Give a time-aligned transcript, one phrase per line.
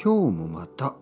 [0.00, 0.94] 今日もまた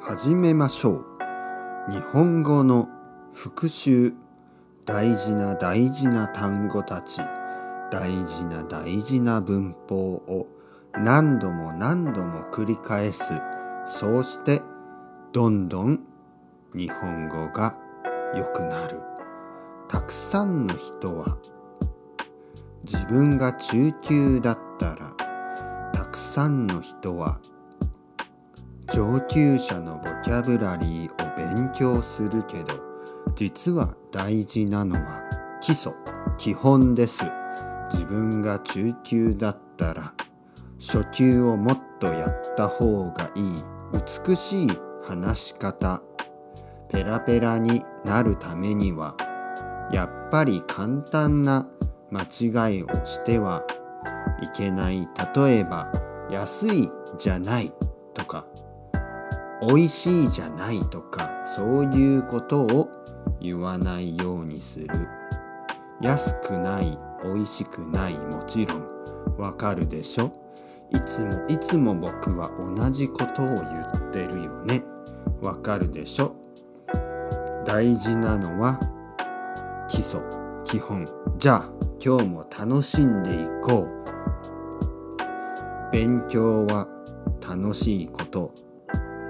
[0.00, 1.92] 始めましょう。
[1.92, 2.88] 日本語の
[3.34, 4.14] 復習。
[4.86, 7.20] 大事な大事な単語たち。
[7.90, 10.46] 大事な大事な文法を
[10.94, 13.34] 何度も何度も繰り返す。
[13.84, 14.62] そうして
[15.34, 16.00] どんどん
[16.74, 17.76] 日本語が
[18.34, 19.02] 良くなる。
[19.88, 21.36] たくさんの人は
[22.82, 25.14] 自分が中級だったら
[25.92, 27.40] たくさんの人は
[28.92, 32.80] 上級者のボキャブラリーを勉強するけど
[33.34, 35.22] 実は大事なのは
[35.60, 35.92] 基礎
[36.36, 37.24] 基本です。
[37.90, 40.14] 自分が中級だったら
[40.78, 43.52] 初級をもっとやった方がいい
[44.26, 44.68] 美しい
[45.04, 46.02] 話し方
[46.90, 49.16] ペラペラになるためには
[49.92, 51.68] やっぱり簡単な
[52.10, 53.64] 間違いをしては
[54.42, 55.08] いけない。
[55.34, 55.90] 例えば
[56.30, 57.72] 安いじゃない
[58.12, 58.46] とか
[59.60, 62.90] 美味しいじゃないとかそういうことを
[63.40, 64.88] 言わないようにする。
[66.00, 68.86] 安くない美味しくないもちろん
[69.38, 70.30] わかるでしょ？
[70.90, 74.82] いつもいつも僕は同じことを言ってるよね。
[75.40, 76.34] わかるでしょ？
[77.64, 78.78] 大事なのは
[79.88, 80.20] 基礎
[80.64, 81.06] 基本。
[81.38, 81.70] じゃあ
[82.04, 84.04] 今日も楽しんでいこう。
[85.90, 86.86] 勉強は
[87.40, 88.52] 楽しいこと。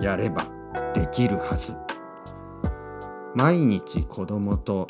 [0.00, 0.46] やれば
[0.94, 1.76] できるはず。
[3.34, 4.86] 毎日子供と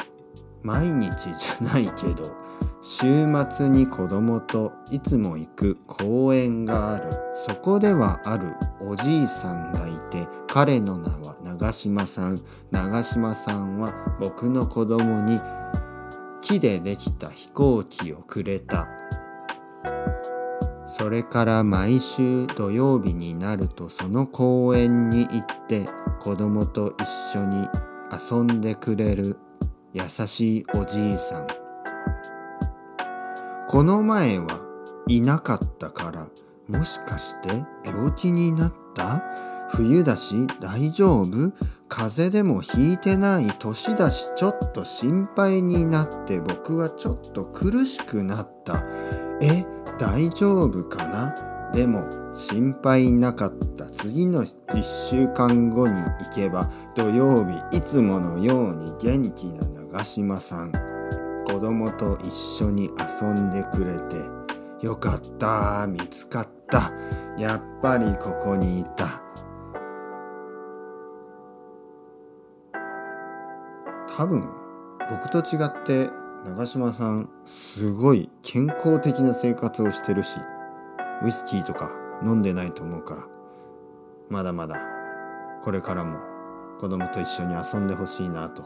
[0.62, 2.34] 毎日じゃないけど
[2.82, 7.10] 週末に子供といつも行く公園がある。
[7.46, 12.38] そこではあるおじいさんがいて彼の名は長島さん。
[12.70, 15.40] 長島さんは僕の子供に
[16.42, 18.86] 木でできた飛行機をくれた。
[20.96, 25.86] それから毎週土曜日になるとその公園に行って
[26.20, 27.68] 子供と一緒に
[28.12, 29.36] 遊んでくれる
[29.92, 31.46] 優しいおじいさん。
[33.68, 34.60] この前は
[35.08, 36.28] いなかったから
[36.68, 39.20] もしかして病気になった？
[39.70, 41.52] 冬だし大丈夫？
[41.88, 43.46] 風邪でもひいてない？
[43.58, 48.84] 年だしちょっと心配になって僕はちょっと苦しくなった。
[49.42, 49.66] え
[49.98, 51.34] 大丈夫かな？
[51.72, 53.86] でも心配なかった。
[53.86, 60.72] 次の1週間後に行けば土曜日いつものように元気な長島さん。
[61.46, 64.16] 子供と一緒に遊んでくれて
[64.86, 66.92] よかった見つかった。
[67.38, 69.20] やっぱりここにいた。
[74.16, 74.48] 多分
[75.10, 76.08] 僕と違って
[76.44, 80.38] 長嶋さんすごい健康的な生活をしてるし
[81.22, 81.90] ウイスキーとか
[82.22, 83.26] 飲んでないと思うから
[84.28, 84.76] まだまだ
[85.62, 86.18] これからも
[86.80, 88.62] 子供と一緒に遊んでほしいなと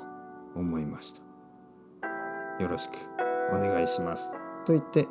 [0.57, 1.21] 思いました。
[2.61, 2.93] よろしく
[3.55, 4.33] お願いします。
[4.67, 5.07] と言って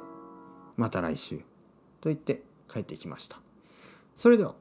[0.75, 1.38] また来週。
[2.01, 2.41] と言って
[2.72, 3.38] 帰ってきました。
[4.16, 4.56] それでは。